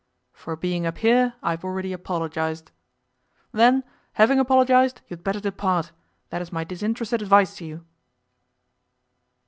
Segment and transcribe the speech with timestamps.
[0.33, 2.71] 'For being up here I have already apologized.'
[3.51, 5.91] 'Then, having apologized, you had better depart;
[6.31, 7.85] that is my disinterested advice to you.